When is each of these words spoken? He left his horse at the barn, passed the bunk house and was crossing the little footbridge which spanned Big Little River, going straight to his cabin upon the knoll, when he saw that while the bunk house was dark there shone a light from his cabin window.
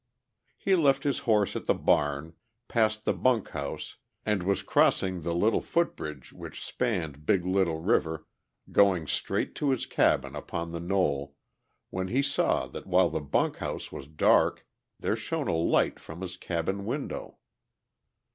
He 0.57 0.73
left 0.73 1.03
his 1.03 1.19
horse 1.29 1.55
at 1.55 1.67
the 1.67 1.75
barn, 1.75 2.33
passed 2.67 3.05
the 3.05 3.13
bunk 3.13 3.49
house 3.49 3.97
and 4.25 4.41
was 4.41 4.63
crossing 4.63 5.21
the 5.21 5.35
little 5.35 5.61
footbridge 5.61 6.33
which 6.33 6.59
spanned 6.65 7.27
Big 7.27 7.45
Little 7.45 7.77
River, 7.77 8.25
going 8.71 9.05
straight 9.05 9.53
to 9.57 9.69
his 9.69 9.85
cabin 9.85 10.35
upon 10.35 10.71
the 10.71 10.79
knoll, 10.79 11.35
when 11.91 12.07
he 12.07 12.23
saw 12.23 12.65
that 12.65 12.87
while 12.87 13.11
the 13.11 13.21
bunk 13.21 13.57
house 13.57 13.91
was 13.91 14.07
dark 14.07 14.65
there 14.99 15.15
shone 15.15 15.47
a 15.47 15.55
light 15.55 15.99
from 15.99 16.21
his 16.21 16.35
cabin 16.35 16.83
window. 16.85 17.37